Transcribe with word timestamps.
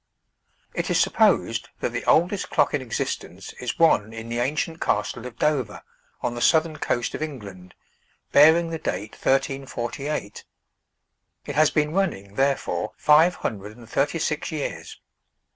It 0.73 0.89
is 0.89 0.99
supposed 0.99 1.69
that 1.79 1.91
the 1.91 2.03
oldest 2.05 2.49
clock 2.49 2.73
in 2.73 2.81
existence 2.81 3.53
is 3.59 3.77
one 3.77 4.13
in 4.13 4.29
the 4.29 4.39
ancient 4.39 4.81
castle 4.81 5.27
of 5.27 5.37
Dover, 5.37 5.83
on 6.21 6.33
the 6.33 6.41
southern 6.41 6.77
coast 6.77 7.13
of 7.13 7.21
England, 7.21 7.75
bearing 8.31 8.71
the 8.71 8.79
date, 8.79 9.11
1348. 9.11 10.43
It 11.45 11.53
has 11.55 11.69
been 11.69 11.93
running, 11.93 12.33
therefore, 12.33 12.93
five 12.97 13.35
hundred 13.35 13.77
and 13.77 13.87
thirty 13.87 14.17
six 14.17 14.51
years. 14.51 14.99